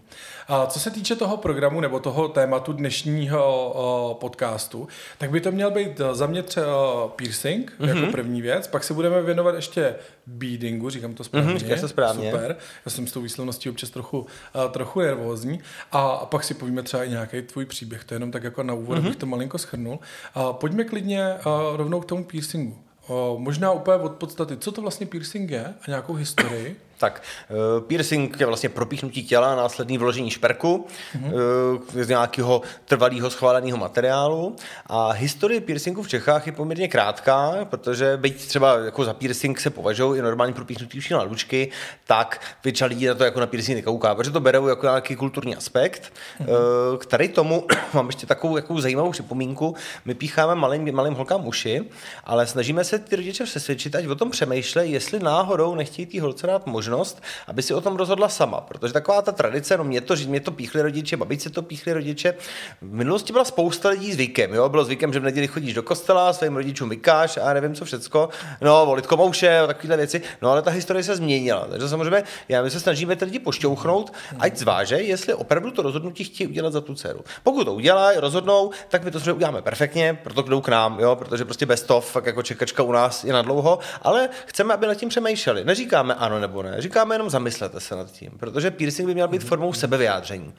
A 0.48 0.66
co 0.66 0.80
se 0.80 0.90
týče 0.90 1.16
toho 1.16 1.36
programu 1.36 1.80
nebo 1.80 2.00
toho 2.00 2.28
tématu 2.28 2.72
dnešního 2.72 4.16
podcastu, 4.20 4.88
tak 5.18 5.30
by 5.30 5.40
to 5.40 5.52
měl 5.52 5.70
být 5.70 6.00
za 6.12 6.26
mě 6.26 6.42
třeba 6.42 7.08
piercing 7.08 7.72
mm-hmm. 7.80 7.88
jako 7.88 8.12
první 8.12 8.42
věc, 8.42 8.66
pak 8.66 8.84
se 8.84 8.94
budeme 8.94 9.22
věnovat 9.22 9.54
ještě 9.54 9.94
beadingu, 10.28 10.90
říkám 10.90 11.14
to 11.14 11.24
správně. 11.24 11.54
Mm-hmm, 11.54 11.80
to 11.80 11.88
správně. 11.88 12.30
Super. 12.30 12.56
Já 12.86 12.90
jsem 12.90 13.06
s 13.06 13.12
tou 13.12 13.20
výslovností 13.20 13.70
občas 13.70 13.90
trochu, 13.90 14.18
uh, 14.20 14.26
trochu 14.70 15.00
nervózní. 15.00 15.60
A, 15.92 16.00
a 16.00 16.26
pak 16.26 16.44
si 16.44 16.54
povíme 16.54 16.82
třeba 16.82 17.04
i 17.04 17.10
nějaký 17.10 17.42
tvůj 17.42 17.64
příběh. 17.64 18.04
To 18.04 18.14
je 18.14 18.16
jenom 18.16 18.30
tak 18.30 18.44
jako 18.44 18.62
na 18.62 18.74
úvod, 18.74 18.98
mm-hmm. 18.98 19.06
abych 19.06 19.16
to 19.16 19.26
malinko 19.26 19.58
schrnul. 19.58 19.98
A 20.34 20.52
pojďme 20.52 20.84
klidně 20.84 21.34
uh, 21.34 21.76
rovnou 21.76 22.00
k 22.00 22.04
tomu 22.04 22.24
piercingu. 22.24 22.78
Uh, 23.08 23.38
možná 23.38 23.72
úplně 23.72 23.96
od 23.96 24.12
podstaty, 24.12 24.56
co 24.56 24.72
to 24.72 24.82
vlastně 24.82 25.06
piercing 25.06 25.50
je 25.50 25.64
a 25.64 25.84
nějakou 25.88 26.14
historii. 26.14 26.80
Tak, 26.98 27.22
uh, 27.50 27.80
piercing 27.80 28.40
je 28.40 28.46
vlastně 28.46 28.68
propíchnutí 28.68 29.24
těla, 29.24 29.56
následný 29.56 29.98
vložení 29.98 30.30
šperku 30.30 30.86
mm-hmm. 31.18 32.04
z 32.04 32.08
nějakého 32.08 32.62
trvalého 32.84 33.30
schváleného 33.30 33.78
materiálu. 33.78 34.56
A 34.86 35.10
historie 35.10 35.60
piercingu 35.60 36.02
v 36.02 36.08
Čechách 36.08 36.46
je 36.46 36.52
poměrně 36.52 36.88
krátká, 36.88 37.52
protože 37.64 38.16
byť 38.16 38.46
třeba 38.46 38.78
jako 38.78 39.04
za 39.04 39.14
piercing 39.14 39.60
se 39.60 39.70
považují 39.70 40.18
i 40.18 40.22
normální 40.22 40.54
propíchnutí 40.54 40.98
uši 40.98 41.14
na 41.14 41.22
lučky, 41.22 41.70
tak 42.06 42.40
většina 42.64 42.88
lidí 42.88 43.06
na 43.06 43.14
to 43.14 43.24
jako 43.24 43.40
na 43.40 43.46
piercing 43.46 43.76
nekouká, 43.76 44.14
protože 44.14 44.30
to 44.30 44.40
berou 44.40 44.66
jako 44.66 44.86
nějaký 44.86 45.16
kulturní 45.16 45.56
aspekt, 45.56 46.12
mm-hmm. 46.40 46.48
uh, 46.48 46.98
který 46.98 47.28
tomu, 47.28 47.66
mám 47.94 48.06
ještě 48.06 48.26
takovou 48.26 48.56
jako 48.56 48.80
zajímavou 48.80 49.10
připomínku, 49.10 49.74
my 50.04 50.14
pícháme 50.14 50.54
malým, 50.54 50.94
malým 50.94 51.14
holkám 51.14 51.46
uši, 51.46 51.84
ale 52.24 52.46
snažíme 52.46 52.84
se 52.84 52.98
ty 52.98 53.16
rodiče 53.16 53.44
přesvědčit, 53.44 53.94
ať 53.94 54.06
o 54.06 54.14
tom 54.14 54.30
přemýšlej, 54.30 54.90
jestli 54.90 55.20
náhodou 55.20 55.74
nechtějí 55.74 56.06
ty 56.06 56.18
holce 56.18 56.46
dát 56.46 56.66
možnost 56.66 56.87
možnost, 56.88 57.22
aby 57.46 57.62
si 57.62 57.74
o 57.74 57.80
tom 57.80 57.96
rozhodla 57.96 58.28
sama. 58.28 58.60
Protože 58.60 58.92
taková 58.92 59.22
ta 59.22 59.32
tradice, 59.32 59.76
no 59.76 59.84
mě 59.84 60.00
to, 60.00 60.14
mě 60.26 60.40
to 60.40 60.50
píchli 60.50 60.82
rodiče, 60.82 61.16
babice 61.16 61.50
to 61.50 61.62
píchli 61.62 61.92
rodiče. 61.92 62.34
V 62.82 62.94
minulosti 62.94 63.32
byla 63.32 63.44
spousta 63.44 63.88
lidí 63.88 64.12
zvykem. 64.12 64.54
Jo? 64.54 64.68
Bylo 64.68 64.84
zvykem, 64.84 65.12
že 65.12 65.20
v 65.20 65.22
neděli 65.22 65.46
chodíš 65.46 65.74
do 65.74 65.82
kostela, 65.82 66.32
svým 66.32 66.56
rodičům 66.56 66.88
vykáš 66.88 67.36
a 67.36 67.52
nevím 67.52 67.74
co 67.74 67.84
všecko. 67.84 68.28
No, 68.60 68.86
volit 68.86 69.06
komouše 69.06 69.62
takovéhle 69.66 69.96
věci. 69.96 70.22
No, 70.42 70.50
ale 70.50 70.62
ta 70.62 70.70
historie 70.70 71.02
se 71.02 71.16
změnila. 71.16 71.66
Takže 71.70 71.88
samozřejmě 71.88 72.22
já 72.48 72.62
my 72.62 72.70
se 72.70 72.80
snažíme 72.80 73.16
ty 73.16 73.24
lidi 73.24 73.38
pošťouchnout, 73.38 74.12
ať 74.38 74.56
zváže, 74.56 74.96
jestli 74.96 75.34
opravdu 75.34 75.70
to 75.70 75.82
rozhodnutí 75.82 76.24
chtějí 76.24 76.48
udělat 76.48 76.72
za 76.72 76.80
tu 76.80 76.94
dceru. 76.94 77.20
Pokud 77.42 77.64
to 77.64 77.74
udělají, 77.74 78.18
rozhodnou, 78.18 78.70
tak 78.88 79.04
my 79.04 79.10
to 79.10 79.20
samozřejmě 79.20 79.32
uděláme 79.32 79.62
perfektně, 79.62 80.18
proto 80.22 80.42
jdou 80.42 80.60
k 80.60 80.68
nám, 80.68 81.00
jo? 81.00 81.16
protože 81.16 81.44
prostě 81.44 81.66
bez 81.66 81.82
toho 81.82 82.02
jako 82.24 82.42
čekačka 82.42 82.82
u 82.82 82.92
nás 82.92 83.24
je 83.24 83.32
na 83.32 83.42
dlouho, 83.42 83.78
ale 84.02 84.28
chceme, 84.46 84.74
aby 84.74 84.86
nad 84.86 84.94
tím 84.94 85.08
přemýšleli. 85.08 85.64
Neříkáme 85.64 86.14
ano 86.14 86.38
nebo 86.38 86.62
ne, 86.62 86.74
Říkáme 86.78 87.14
jenom 87.14 87.30
zamyslete 87.30 87.80
se 87.80 87.96
nad 87.96 88.12
tím, 88.12 88.30
protože 88.38 88.70
piercing 88.70 89.08
by 89.08 89.14
měl 89.14 89.28
být 89.28 89.44
formou 89.44 89.72
sebevyjádření. 89.72 90.54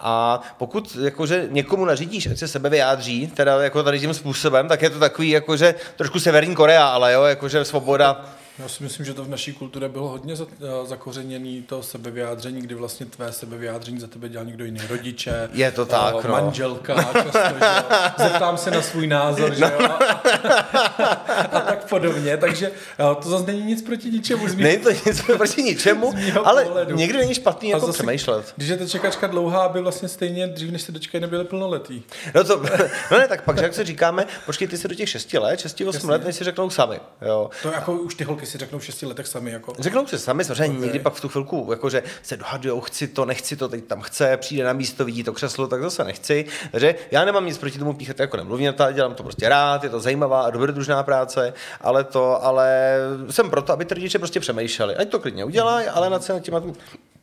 A 0.00 0.42
pokud 0.58 0.96
jakože 1.02 1.46
někomu 1.50 1.84
nařídíš, 1.84 2.26
ať 2.26 2.38
se 2.38 2.48
sebevyjádří, 2.48 3.26
teda 3.26 3.62
jako 3.62 3.82
tady 3.82 4.00
tím 4.00 4.14
způsobem, 4.14 4.68
tak 4.68 4.82
je 4.82 4.90
to 4.90 4.98
takový 4.98 5.30
jakože 5.30 5.74
trošku 5.96 6.20
Severní 6.20 6.54
Korea, 6.54 6.86
ale 6.86 7.12
jo, 7.12 7.22
jakože 7.22 7.64
svoboda 7.64 8.24
já 8.58 8.68
si 8.68 8.82
myslím, 8.82 9.06
že 9.06 9.14
to 9.14 9.24
v 9.24 9.28
naší 9.28 9.52
kultuře 9.52 9.88
bylo 9.88 10.08
hodně 10.08 10.34
eh, 10.34 10.86
zakořeněné 10.86 11.62
to 11.62 11.82
sebevyjádření, 11.82 12.62
kdy 12.62 12.74
vlastně 12.74 13.06
tvé 13.06 13.32
sebevyjádření 13.32 14.00
za 14.00 14.06
tebe 14.06 14.28
dělal 14.28 14.46
někdo 14.46 14.64
jiný 14.64 14.80
rodiče. 14.88 15.48
Je 15.52 15.72
to 15.72 15.86
tak, 15.86 16.14
uh, 16.14 16.24
no. 16.24 16.30
Manželka, 16.30 17.02
často, 17.02 17.38
že 17.38 18.28
Zeptám 18.28 18.58
se 18.58 18.70
na 18.70 18.82
svůj 18.82 19.06
názor, 19.06 19.54
že 19.58 19.64
jo. 19.64 19.80
A, 19.80 21.12
a 21.52 21.60
tak 21.60 21.81
podobně, 21.92 22.36
takže 22.36 22.66
eh, 22.70 23.22
to 23.22 23.28
zase 23.28 23.46
není 23.46 23.62
nic 23.62 23.82
proti 23.82 24.10
ničemu. 24.10 24.48
Z 24.48 24.56
Není 24.56 24.78
to 24.78 24.90
nic 24.90 25.22
proti 25.22 25.62
ničemu, 25.62 26.12
ale 26.44 26.64
pohledu. 26.64 26.96
někdy 26.96 27.18
není 27.18 27.34
špatný 27.34 27.68
jako 27.68 27.86
zase- 27.86 28.02
přemýšlet. 28.02 28.52
Když 28.56 28.68
je 28.68 28.76
ta 28.76 28.86
čekačka 28.86 29.26
dlouhá, 29.26 29.62
aby 29.62 29.82
vlastně 29.82 30.08
stejně 30.08 30.46
dřív, 30.46 30.72
než 30.72 30.82
se 30.82 30.92
dočkají, 30.92 31.22
nebyli 31.22 31.44
plnoletí. 31.44 32.04
No, 32.34 32.44
to, 32.44 32.62
no 33.10 33.18
ne, 33.18 33.28
tak 33.28 33.42
pak, 33.42 33.58
že 33.58 33.64
jak 33.64 33.74
se 33.74 33.84
říkáme, 33.84 34.26
počkejte 34.46 34.76
si 34.76 34.88
do 34.88 34.94
těch 34.94 35.08
6 35.08 35.32
let, 35.32 35.60
6-8 35.60 36.08
let, 36.08 36.24
než 36.24 36.36
si 36.36 36.44
řeknou 36.44 36.70
sami. 36.70 37.00
Jo. 37.22 37.50
To 37.62 37.72
jako 37.72 37.92
už 37.92 38.14
ty 38.14 38.24
holky 38.24 38.46
si 38.46 38.58
řeknou 38.58 38.78
v 38.78 38.84
šesti 38.84 39.06
letech 39.06 39.26
sami. 39.26 39.50
Jako. 39.50 39.72
Řeknou 39.78 40.06
si 40.06 40.18
sami, 40.18 40.44
samozřejmě 40.44 40.76
okay. 40.76 40.80
někdy 40.80 40.98
pak 40.98 41.14
v 41.14 41.20
tu 41.20 41.28
chvilku, 41.28 41.68
jakože 41.70 42.02
se 42.22 42.36
dohadujou, 42.36 42.80
chci 42.80 43.08
to, 43.08 43.24
nechci 43.24 43.56
to, 43.56 43.68
teď 43.68 43.84
tam 43.84 44.00
chce, 44.00 44.36
přijde 44.36 44.64
na 44.64 44.72
místo, 44.72 45.04
vidí 45.04 45.24
to 45.24 45.32
křeslo, 45.32 45.66
tak 45.66 45.82
zase 45.82 46.04
nechci. 46.04 46.44
Takže 46.70 46.94
já 47.10 47.24
nemám 47.24 47.46
nic 47.46 47.58
proti 47.58 47.78
tomu 47.78 47.92
píchat 47.92 48.20
jako 48.20 48.36
nemluvněta, 48.36 48.92
dělám 48.92 49.14
to 49.14 49.22
prostě 49.22 49.48
rád, 49.48 49.84
je 49.84 49.90
to 49.90 50.00
zajímavá 50.00 50.42
a 50.42 50.50
dobrodružná 50.50 51.02
práce, 51.02 51.52
ale 51.82 52.04
to, 52.04 52.44
ale 52.44 52.96
jsem 53.30 53.50
proto, 53.50 53.72
aby 53.72 53.84
ty 53.84 53.94
rodiče 53.94 54.18
prostě 54.18 54.40
přemýšleli. 54.40 54.96
Ať 54.96 55.08
to 55.08 55.20
klidně 55.20 55.44
udělají, 55.44 55.86
ale 55.86 56.10
nad 56.10 56.24
se 56.24 56.32
nad 56.32 56.40
tím, 56.40 56.74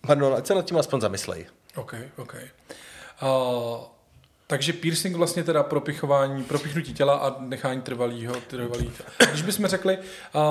pardon, 0.07 0.33
ať 0.33 0.45
se 0.45 0.55
nad 0.55 0.65
tím 0.65 0.77
aspoň 0.77 1.01
zamyslej. 1.01 1.45
OK, 1.75 1.95
OK. 2.17 2.35
Uh, 3.21 3.83
takže 4.51 4.73
piercing 4.73 5.15
vlastně 5.15 5.43
teda 5.43 5.63
propichování, 5.63 6.43
propichnutí 6.43 6.93
těla 6.93 7.15
a 7.15 7.35
nechání 7.39 7.81
trvalýho, 7.81 8.33
trvalý. 8.47 8.91
Když 9.29 9.41
bychom 9.41 9.67
řekli 9.67 9.97
uh, 9.97 10.41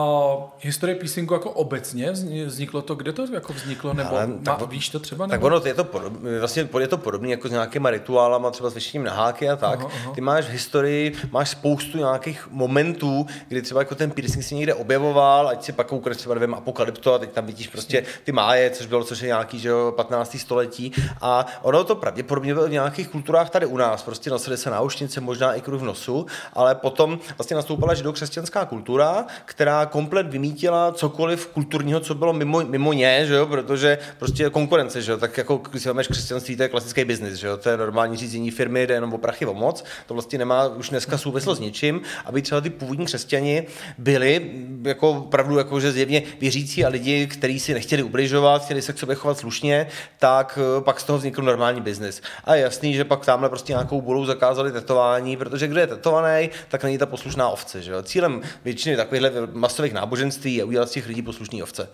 historie 0.60 0.94
piercingu 0.94 1.34
jako 1.34 1.50
obecně, 1.50 2.12
vzni- 2.12 2.46
vzniklo 2.46 2.82
to, 2.82 2.94
kde 2.94 3.12
to 3.12 3.26
jako 3.32 3.52
vzniklo, 3.52 3.94
nebo 3.94 4.10
Ale 4.10 4.26
má, 4.26 4.34
tak- 4.42 4.68
víš 4.68 4.88
to 4.88 4.98
třeba? 5.00 5.26
Tak 5.26 5.32
Nebo? 5.32 5.46
ono, 5.46 5.60
je 5.66 5.74
to 5.74 5.84
podobné, 5.84 6.38
vlastně 6.38 6.68
je 6.78 6.88
to 6.88 6.98
podobné 6.98 7.28
jako 7.28 7.48
s 7.48 7.50
nějakýma 7.50 7.90
rituálama, 7.90 8.50
třeba 8.50 8.70
s 8.70 8.74
věštěním 8.74 9.04
na 9.04 9.12
háky 9.12 9.48
a 9.48 9.56
tak. 9.56 9.80
Aha, 9.80 9.90
aha. 9.94 10.12
Ty 10.14 10.20
máš 10.20 10.44
v 10.44 10.50
historii, 10.50 11.14
máš 11.30 11.48
spoustu 11.48 11.98
nějakých 11.98 12.48
momentů, 12.50 13.26
kdy 13.48 13.62
třeba 13.62 13.80
jako 13.80 13.94
ten 13.94 14.10
piercing 14.10 14.44
si 14.44 14.54
někde 14.54 14.74
objevoval, 14.74 15.48
ať 15.48 15.64
si 15.64 15.72
pak 15.72 15.86
koukneš 15.86 16.16
třeba 16.16 16.34
nevím, 16.34 16.54
apokalypto 16.54 17.14
a 17.14 17.18
teď 17.18 17.32
tam 17.32 17.46
vidíš 17.46 17.68
prostě 17.68 18.04
ty 18.24 18.32
máje, 18.32 18.70
což 18.70 18.86
bylo, 18.86 19.04
což 19.04 19.20
je 19.20 19.26
nějaký, 19.26 19.58
že 19.58 19.68
jo, 19.68 19.92
15. 19.96 20.36
století. 20.38 20.92
A 21.20 21.46
ono 21.62 21.84
to 21.84 21.94
pravděpodobně 21.94 22.54
bylo 22.54 22.66
v 22.66 22.70
nějakých 22.70 23.08
kulturách 23.08 23.50
tady 23.50 23.66
u 23.66 23.76
nás, 23.76 23.87
prostě 23.96 24.30
nosili 24.30 24.56
se 24.56 24.70
náušnice, 24.70 25.20
možná 25.20 25.54
i 25.54 25.60
kruh 25.60 25.80
v 25.80 25.84
nosu, 25.84 26.26
ale 26.52 26.74
potom 26.74 27.18
vlastně 27.38 27.56
nastoupila 27.56 27.94
židokřesťanská 27.94 28.64
kultura, 28.64 29.26
která 29.44 29.86
komplet 29.86 30.26
vymítila 30.26 30.92
cokoliv 30.92 31.46
kulturního, 31.46 32.00
co 32.00 32.14
bylo 32.14 32.32
mimo, 32.32 32.60
mimo 32.64 32.92
ně, 32.92 33.26
že 33.26 33.34
jo, 33.34 33.46
protože 33.46 33.98
prostě 34.18 34.50
konkurence, 34.50 35.02
že 35.02 35.12
jo, 35.12 35.18
tak 35.18 35.38
jako 35.38 35.56
když 35.56 35.82
si 35.82 35.90
křesťanství, 36.08 36.56
to 36.56 36.62
je 36.62 36.68
klasický 36.68 37.04
biznis, 37.04 37.34
že 37.34 37.46
jo, 37.46 37.56
to 37.56 37.68
je 37.68 37.76
normální 37.76 38.16
řízení 38.16 38.50
firmy, 38.50 38.86
jde 38.86 38.94
jenom 38.94 39.14
o 39.14 39.18
prachy, 39.18 39.46
o 39.46 39.54
moc, 39.54 39.84
to 40.06 40.14
vlastně 40.14 40.38
nemá 40.38 40.66
už 40.66 40.90
dneska 40.90 41.18
souvislost 41.18 41.58
s 41.58 41.60
ničím, 41.60 42.00
aby 42.24 42.42
třeba 42.42 42.60
ty 42.60 42.70
původní 42.70 43.06
křesťani 43.06 43.66
byli 43.98 44.50
jako 44.82 45.10
opravdu 45.10 45.58
jako, 45.58 45.80
že 45.80 45.92
zjevně 45.92 46.22
věřící 46.40 46.84
a 46.84 46.88
lidi, 46.88 47.26
kteří 47.26 47.60
si 47.60 47.74
nechtěli 47.74 48.02
ubližovat, 48.02 48.64
chtěli 48.64 48.82
se 48.82 48.92
k 48.92 48.98
sobě 48.98 49.16
chovat 49.16 49.38
slušně, 49.38 49.86
tak 50.18 50.58
eh, 50.62 50.80
pak 50.80 51.00
z 51.00 51.04
toho 51.04 51.18
vznikl 51.18 51.42
normální 51.42 51.80
biznis. 51.80 52.22
A 52.44 52.54
je 52.54 52.62
jasný, 52.62 52.94
že 52.94 53.04
pak 53.04 53.24
tamhle 53.24 53.48
prostě 53.48 53.72
nějakou 53.78 54.00
budou 54.00 54.24
zakázali 54.24 54.72
tetování, 54.72 55.36
protože 55.36 55.66
kdo 55.68 55.80
je 55.80 55.86
tetovaný, 55.86 56.50
tak 56.68 56.84
není 56.84 56.98
ta 56.98 57.06
poslušná 57.06 57.48
ovce. 57.48 57.82
Že 57.82 57.92
jo? 57.92 58.02
Cílem 58.02 58.42
většiny 58.64 58.96
takovýchhle 58.96 59.32
masových 59.52 59.92
náboženství 59.92 60.54
je 60.54 60.64
udělat 60.64 60.88
z 60.88 60.92
těch 60.92 61.06
lidí 61.06 61.22
poslušný 61.22 61.62
ovce. 61.62 61.88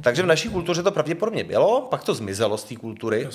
Takže 0.00 0.22
v 0.22 0.26
naší 0.26 0.48
kultuře 0.48 0.82
to 0.82 0.90
pravděpodobně 0.92 1.44
bylo, 1.44 1.80
pak 1.90 2.04
to 2.04 2.14
zmizelo 2.14 2.58
z 2.58 2.64
té 2.64 2.76
kultury. 2.76 3.28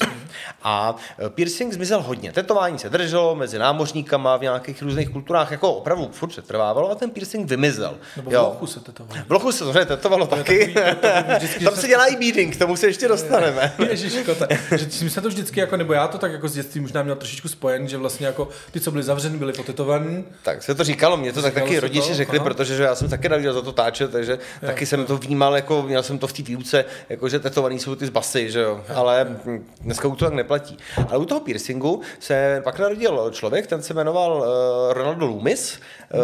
A 0.64 0.96
eh, 1.26 1.30
piercing 1.30 1.74
zmizel 1.74 2.02
hodně. 2.02 2.32
Tetování 2.32 2.80
se 2.80 2.90
drželo 2.90 3.36
mezi 3.36 3.60
námořníkama 3.60 4.38
v 4.38 4.42
nějakých 4.42 4.82
různých 4.82 5.10
kulturách, 5.10 5.52
jako 5.52 5.74
opravdu 5.74 6.10
furt 6.12 6.30
přetrvávalo 6.30 6.92
a 6.92 6.96
ten 6.96 7.10
piercing 7.10 7.50
vymizel. 7.50 7.98
Nebo 8.18 8.30
v 8.32 8.34
lochu 8.34 8.68
se 8.68 8.80
tetovali. 8.80 9.22
V 9.28 9.32
lochu 9.32 9.52
se 9.52 9.64
to 9.64 9.74
tetovalo 9.86 10.28
taky. 10.28 10.44
takový- 10.44 10.74
to- 10.74 11.08
to 11.08 11.36
vždycky, 11.38 11.64
Tam 11.66 11.76
se 11.76 11.82
se- 11.82 11.88
dělá 11.88 12.06
i 12.06 12.16
beading, 12.16 12.56
k 12.56 12.60
tomu 12.60 12.76
se 12.76 12.88
ještě 12.88 13.08
dostaneme. 13.08 13.74
Ježiško, 13.90 14.36
ta, 14.36 14.48
že 14.76 15.10
jsme 15.10 15.22
to 15.22 15.28
vždycky 15.28 15.60
jako, 15.60 15.78
nebo 15.78 15.94
já 15.94 16.08
to 16.08 16.18
tak 16.18 16.32
jako 16.32 16.48
z 16.48 16.54
dětství 16.54 16.82
možná 16.82 17.04
měl 17.04 17.16
trošičku 17.16 17.48
spojen, 17.48 17.87
že 17.90 17.98
vlastně 17.98 18.28
jako 18.28 18.50
ty, 18.72 18.80
co 18.80 18.92
byli 18.92 19.04
zavřeni, 19.04 19.38
byli 19.38 19.54
potetovaní. 19.54 20.26
Tak 20.44 20.64
se 20.64 20.76
to 20.76 20.84
říkalo, 20.84 21.18
mě 21.18 21.34
to 21.34 21.42
tak 21.42 21.54
Říkalo 21.54 21.68
taky 21.68 21.80
rodiče 21.80 22.08
to? 22.08 22.14
řekli, 22.16 22.38
Aha. 22.38 22.44
protože 22.44 22.76
že 22.76 22.84
já 22.84 22.96
jsem 22.96 23.10
taky 23.10 23.30
narodil 23.30 23.54
za 23.54 23.62
to 23.62 23.72
táče, 23.72 24.08
takže 24.08 24.40
taky 24.62 24.86
jsem 24.86 25.06
to 25.06 25.18
vnímal, 25.18 25.56
jako 25.56 25.82
měl 25.82 26.04
jsem 26.04 26.20
to 26.20 26.28
v 26.28 26.34
té 26.34 26.44
výuce, 26.44 26.86
jako 27.10 27.30
že 27.30 27.40
tetovaný 27.40 27.80
jsou 27.80 27.96
ty 27.96 28.06
z 28.06 28.10
basy, 28.10 28.52
že 28.52 28.62
jo, 28.62 28.82
ale 28.96 29.28
hm, 29.46 29.66
dneska 29.82 30.08
už 30.08 30.20
to 30.20 30.26
tak 30.26 30.34
neplatí. 30.34 30.78
Ale 31.10 31.18
u 31.18 31.26
toho 31.26 31.42
piercingu 31.42 32.02
se 32.20 32.62
pak 32.64 32.80
narodil 32.80 33.32
člověk, 33.32 33.68
ten 33.68 33.82
se 33.82 33.94
jmenoval 33.94 34.38
uh, 34.38 34.94
Ronaldo 34.94 35.26
Loomis 35.26 35.80
uh, 36.14 36.20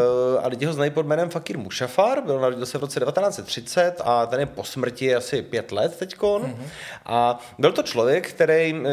a 0.45 0.47
lidi 0.47 0.65
ho 0.65 0.73
znají 0.73 0.91
pod 0.91 1.05
jménem 1.05 1.29
Fakir 1.29 1.57
Mushafar, 1.57 2.21
byl 2.21 2.39
narodil 2.39 2.65
se 2.65 2.77
v 2.77 2.81
roce 2.81 2.99
1930 2.99 4.01
a 4.03 4.25
ten 4.25 4.39
je 4.39 4.45
po 4.45 4.63
smrti 4.63 5.15
asi 5.15 5.41
pět 5.41 5.71
let 5.71 5.97
teďkon. 5.97 6.55
A 7.05 7.39
byl 7.59 7.71
to 7.71 7.83
člověk, 7.83 8.29
který 8.29 8.73
uh, 8.73 8.87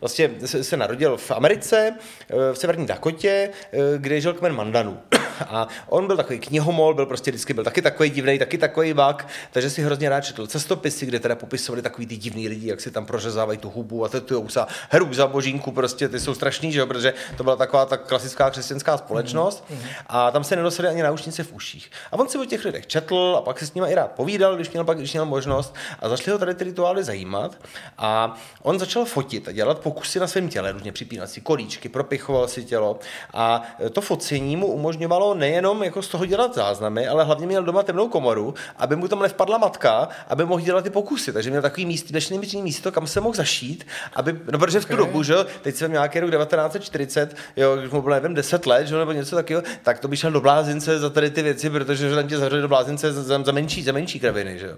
vlastně 0.00 0.30
se, 0.44 0.64
se 0.64 0.76
narodil 0.76 1.16
v 1.16 1.30
Americe, 1.30 1.75
uh, 1.78 2.38
v 2.52 2.58
severní 2.58 2.86
Dakotě, 2.86 3.50
uh, 3.72 3.80
kde 3.98 4.20
žil 4.20 4.34
kmen 4.34 4.54
Mandanů. 4.54 4.98
A 5.40 5.68
on 5.88 6.06
byl 6.06 6.16
takový 6.16 6.38
knihomol, 6.38 6.94
byl 6.94 7.06
prostě 7.06 7.30
vždycky 7.30 7.54
byl 7.54 7.64
taky 7.64 7.82
takový 7.82 8.10
divný, 8.10 8.38
taky 8.38 8.58
takový 8.58 8.92
vak, 8.92 9.28
takže 9.52 9.70
si 9.70 9.82
hrozně 9.82 10.08
rád 10.08 10.20
četl 10.20 10.46
cestopisy, 10.46 11.06
kde 11.06 11.20
teda 11.20 11.34
popisovali 11.36 11.82
takový 11.82 12.06
ty 12.06 12.16
divný 12.16 12.48
lidi, 12.48 12.68
jak 12.68 12.80
si 12.80 12.90
tam 12.90 13.06
prořezávají 13.06 13.58
tu 13.58 13.70
hubu 13.70 14.04
a 14.04 14.08
tetujou 14.08 14.48
se 14.48 14.60
heru 14.90 15.14
za 15.14 15.26
božínku, 15.26 15.72
prostě 15.72 16.08
ty 16.08 16.20
jsou 16.20 16.34
strašný, 16.34 16.72
že 16.72 16.78
jo, 16.80 16.86
protože 16.86 17.14
to 17.36 17.44
byla 17.44 17.56
taková 17.56 17.86
ta 17.86 17.96
klasická 17.96 18.50
křesťanská 18.50 18.96
společnost. 18.96 19.64
A 20.06 20.30
tam 20.30 20.44
se 20.44 20.56
nenosili 20.56 20.88
ani 20.88 21.02
náušnice 21.02 21.42
v 21.42 21.52
uších. 21.52 21.90
A 22.12 22.18
on 22.18 22.28
si 22.28 22.38
o 22.38 22.44
těch 22.44 22.64
lidech 22.64 22.86
četl 22.86 23.34
a 23.38 23.42
pak 23.42 23.58
se 23.58 23.66
s 23.66 23.74
nimi 23.74 23.88
i 23.90 23.94
rád 23.94 24.12
povídal, 24.12 24.56
když 24.56 24.70
měl, 24.70 24.84
pak, 24.84 24.98
když 24.98 25.12
měl 25.12 25.24
možnost. 25.24 25.74
A 26.00 26.08
začali 26.08 26.32
ho 26.32 26.38
tady 26.38 26.54
ty 26.54 26.64
rituály 26.64 27.04
zajímat. 27.04 27.58
A 27.98 28.36
on 28.62 28.78
začal 28.78 29.04
fotit 29.04 29.48
a 29.48 29.52
dělat 29.52 29.78
pokusy 29.78 30.20
na 30.20 30.26
svém 30.26 30.48
těle, 30.48 30.72
různě 30.72 30.92
připínat 30.92 31.30
si 31.30 31.40
kolíčky, 31.40 31.88
propichoval 31.88 32.48
si 32.48 32.64
tělo. 32.64 32.98
A 33.34 33.62
to 33.92 34.00
focení 34.00 34.56
mu 34.56 34.66
umožňovalo 34.66 35.25
nejenom 35.34 35.82
jako 35.82 36.02
z 36.02 36.08
toho 36.08 36.26
dělat 36.26 36.54
záznamy, 36.54 37.08
ale 37.08 37.24
hlavně 37.24 37.46
měl 37.46 37.62
doma 37.62 37.82
temnou 37.82 38.08
komoru, 38.08 38.54
aby 38.76 38.96
mu 38.96 39.08
tam 39.08 39.22
nevpadla 39.22 39.58
matka, 39.58 40.08
aby 40.28 40.44
mohl 40.44 40.60
dělat 40.60 40.84
ty 40.84 40.90
pokusy. 40.90 41.32
Takže 41.32 41.50
měl 41.50 41.62
takový 41.62 41.86
místo, 41.86 42.08
dnešní 42.10 42.62
místo, 42.62 42.92
kam 42.92 43.06
se 43.06 43.20
mohl 43.20 43.34
zašít, 43.34 43.86
aby, 44.14 44.40
no 44.52 44.58
protože 44.58 44.80
v 44.80 44.84
tu 44.84 44.96
dobu, 44.96 45.22
že 45.22 45.34
teď 45.62 45.76
jsem 45.76 45.92
nějaký 45.92 46.20
rok 46.20 46.30
1940, 46.30 47.36
jo, 47.56 47.76
když 47.76 47.90
mu 47.90 48.02
bylo 48.02 48.14
nevím, 48.14 48.34
10 48.34 48.66
let, 48.66 48.86
že 48.86 48.94
jo, 48.94 48.98
nebo 48.98 49.12
něco 49.12 49.36
takového, 49.36 49.62
tak 49.82 49.98
to 49.98 50.08
by 50.08 50.16
šel 50.16 50.30
do 50.30 50.40
blázince 50.40 50.98
za 50.98 51.10
tady 51.10 51.30
ty 51.30 51.42
věci, 51.42 51.70
protože 51.70 52.08
že 52.08 52.14
tam 52.14 52.28
tě 52.28 52.38
zavřeli 52.38 52.62
do 52.62 52.68
blázince 52.68 53.12
za, 53.12 53.42
za, 53.42 53.52
menší, 53.52 53.82
za 53.82 53.92
menší 53.92 54.20
kraviny, 54.20 54.58
že 54.58 54.66
jo. 54.66 54.76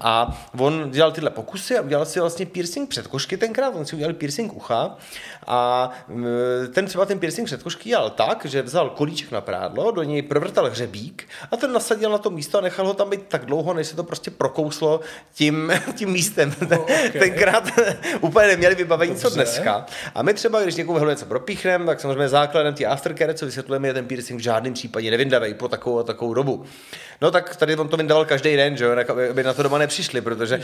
A 0.00 0.40
on 0.58 0.90
dělal 0.90 1.12
tyhle 1.12 1.30
pokusy 1.30 1.78
a 1.78 1.82
udělal 1.82 2.06
si 2.06 2.20
vlastně 2.20 2.46
piercing 2.46 2.88
před 2.88 3.06
košky 3.06 3.36
tenkrát, 3.36 3.74
on 3.74 3.86
si 3.86 3.96
udělal 3.96 4.14
piercing 4.14 4.52
ucha 4.52 4.96
a 5.46 5.90
ten 6.74 6.86
třeba 6.86 7.06
ten 7.06 7.18
piercing 7.18 7.46
před 7.46 7.62
košky 7.62 7.88
dělal 7.88 8.10
tak, 8.10 8.44
že 8.44 8.62
vzal 8.62 8.90
kolíček 8.90 9.30
na 9.30 9.40
prádlo, 9.40 9.81
do 9.90 10.02
něj 10.02 10.22
provrtal 10.22 10.70
hřebík 10.70 11.28
a 11.50 11.56
ten 11.56 11.72
nasadil 11.72 12.10
na 12.10 12.18
to 12.18 12.30
místo 12.30 12.58
a 12.58 12.60
nechal 12.60 12.86
ho 12.86 12.94
tam 12.94 13.10
být 13.10 13.22
tak 13.28 13.44
dlouho, 13.44 13.74
než 13.74 13.86
se 13.86 13.96
to 13.96 14.04
prostě 14.04 14.30
prokouslo 14.30 15.00
tím, 15.34 15.72
tím 15.94 16.10
místem. 16.10 16.54
okay. 16.78 17.10
Tenkrát 17.10 17.64
úplně 18.20 18.46
neměli 18.46 18.74
vybavení, 18.74 19.16
co 19.16 19.22
Dobře. 19.22 19.34
dneska. 19.34 19.86
A 20.14 20.22
my 20.22 20.34
třeba, 20.34 20.62
když 20.62 20.74
někomu 20.74 21.06
něco 21.06 21.26
propíchneme, 21.26 21.86
tak 21.86 22.00
samozřejmě 22.00 22.28
základem 22.28 22.74
té 22.74 22.84
aftercare, 22.84 23.34
co 23.34 23.46
vysvětlujeme, 23.46 23.88
je 23.88 23.94
ten 23.94 24.06
piercing 24.06 24.40
v 24.40 24.42
žádném 24.42 24.74
případě 24.74 25.10
nevyndavej 25.10 25.54
po 25.54 25.68
takovou 25.68 25.98
a 25.98 26.02
takovou 26.02 26.34
dobu. 26.34 26.64
No 27.20 27.30
tak 27.30 27.56
tady 27.56 27.76
on 27.76 27.88
to 27.88 27.96
vyndával 27.96 28.24
každý 28.24 28.56
den, 28.56 28.76
že 28.76 28.84
jo, 28.84 28.90
aby 29.30 29.42
na 29.42 29.54
to 29.54 29.62
doma 29.62 29.78
nepřišli, 29.78 30.20
protože... 30.20 30.60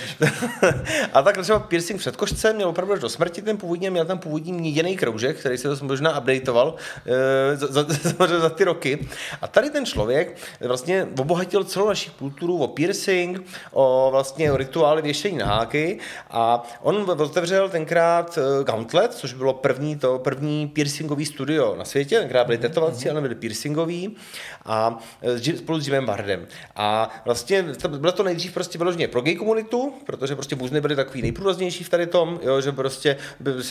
a 1.13 1.23
tak 1.23 1.39
třeba 1.39 1.59
piercing 1.59 2.01
před 2.01 2.17
košcem 2.17 2.57
měl 2.57 2.69
opravdu 2.69 2.95
až 2.95 3.01
do 3.01 3.09
smrti, 3.09 3.43
ten 3.43 3.57
původně 3.57 3.91
měl 3.91 4.05
tam 4.05 4.19
původní 4.19 4.53
měděný 4.53 4.97
kroužek, 4.97 5.37
který 5.37 5.59
se 5.59 5.77
to 5.77 5.85
možná 5.85 6.19
updateoval 6.19 6.75
e, 7.07 7.57
za, 7.57 7.67
za, 7.67 7.87
za, 8.03 8.41
za, 8.41 8.51
ty 8.51 8.65
roky. 8.65 9.08
A 9.41 9.47
tady 9.47 9.71
ten 9.71 9.87
člověk 9.87 10.37
vlastně 10.61 11.09
obohatil 11.21 11.65
celou 11.65 11.89
naši 11.89 12.11
kulturu 12.11 12.59
o 12.59 12.69
piercing, 12.69 13.43
o 13.73 14.09
vlastně 14.11 14.53
o 14.53 14.57
rituály 14.57 15.03
věšení 15.03 15.39
na 15.39 15.47
háky 15.47 15.99
a 16.31 16.63
on 16.83 17.11
otevřel 17.11 17.69
tenkrát 17.69 18.39
eh, 18.39 18.65
Gauntlet, 18.65 19.15
což 19.15 19.33
bylo 19.35 19.53
první 19.55 19.97
to 19.97 20.19
první 20.19 20.69
piercingový 20.69 21.27
studio 21.27 21.75
na 21.77 21.85
světě, 21.85 22.19
tenkrát 22.19 22.47
byli 22.47 22.59
tetovací, 22.59 23.11
ale 23.11 23.21
byli 23.21 23.35
piercingový 23.35 24.17
a 24.65 24.99
eh, 25.23 25.57
spolu 25.57 25.81
s 25.81 25.87
Jimem 25.87 26.07
Bardem. 26.07 26.47
A 26.77 27.11
vlastně 27.25 27.65
bylo 27.89 28.13
to 28.13 28.23
nejdřív 28.23 28.55
prostě 28.55 28.79
vyloženě 28.79 29.09
pro 29.09 29.21
gay 29.21 29.35
komunitu, 29.35 29.95
protože 30.07 30.35
prostě 30.35 30.57
buzny 30.57 30.81
byly 30.81 30.97
takový 30.97 31.23
nejprůraznější 31.23 31.85
v 31.85 31.89
tady 31.89 32.07
tom, 32.07 32.41
jo, 32.43 32.61
že 32.61 32.73
prostě 32.73 33.17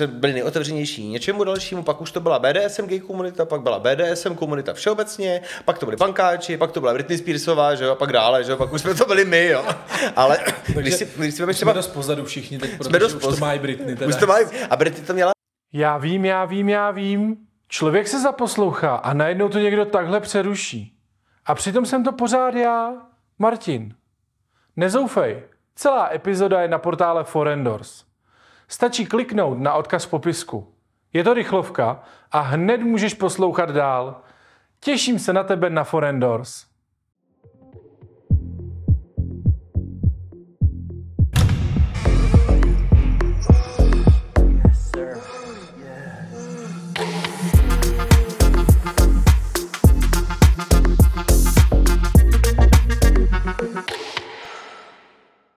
byli 0.05 0.33
nejotevřenější 0.33 1.07
něčemu 1.07 1.43
dalšímu, 1.43 1.83
pak 1.83 2.01
už 2.01 2.11
to 2.11 2.19
byla 2.19 2.39
BDSM 2.39 2.85
gay 2.85 2.99
komunita, 2.99 3.45
pak 3.45 3.61
byla 3.61 3.79
BDSM 3.79 4.35
komunita 4.35 4.73
všeobecně, 4.73 5.26
pak 5.65 5.79
to 5.79 5.85
byli 5.85 5.97
pankáči, 5.97 6.57
pak 6.57 6.71
to 6.71 6.79
byla 6.79 6.93
Britney 6.93 7.17
Spearsová, 7.17 7.75
že 7.75 7.83
jo, 7.83 7.91
a 7.91 7.95
pak 7.95 8.11
dále, 8.13 8.43
že 8.43 8.51
jo, 8.51 8.57
pak 8.57 8.73
už 8.73 8.81
jsme 8.81 8.93
to 8.93 9.05
byli 9.05 9.25
my, 9.25 9.47
jo. 9.47 9.65
Ale 10.15 10.39
když 10.67 10.93
si, 10.93 11.09
když 11.17 11.33
si 11.33 11.43
Jsme 11.43 11.53
třeba 11.53 11.73
dost 11.73 11.87
pozadu 11.87 12.25
všichni 12.25 12.57
teď, 12.57 12.69
jsme 12.69 12.77
protože 12.77 12.99
dost 12.99 13.13
už 13.13 13.21
to 13.21 13.29
poz- 13.29 13.39
má 13.39 13.53
i 13.53 13.59
Britney. 13.59 13.95
Teda. 13.95 14.07
Už 14.07 14.15
to 14.15 14.27
mají. 14.27 14.45
A 14.69 14.75
Britney 14.75 15.05
to 15.05 15.13
měla 15.13 15.31
Já 15.73 15.97
vím, 15.97 16.25
já 16.25 16.45
vím, 16.45 16.69
já 16.69 16.91
vím. 16.91 17.37
Člověk 17.67 18.07
se 18.07 18.21
zaposlouchá 18.21 18.95
a 18.95 19.13
najednou 19.13 19.49
to 19.49 19.59
někdo 19.59 19.85
takhle 19.85 20.19
přeruší. 20.19 20.97
A 21.45 21.55
přitom 21.55 21.85
jsem 21.85 22.03
to 22.03 22.11
pořád 22.11 22.55
já, 22.55 22.93
Martin. 23.39 23.95
Nezoufej, 24.75 25.43
celá 25.75 26.13
epizoda 26.13 26.61
je 26.61 26.67
na 26.67 26.77
portále 26.77 27.23
Forendors. 27.23 28.03
Stačí 28.67 29.05
kliknout 29.05 29.59
na 29.59 29.73
odkaz 29.73 30.05
v 30.05 30.09
popisku. 30.09 30.73
Je 31.13 31.23
to 31.23 31.33
rychlovka 31.33 32.03
a 32.31 32.39
hned 32.39 32.77
můžeš 32.77 33.13
poslouchat 33.13 33.69
dál. 33.69 34.21
Těším 34.79 35.19
se 35.19 35.33
na 35.33 35.43
tebe 35.43 35.69
na 35.69 35.83
Forendors. 35.83 36.65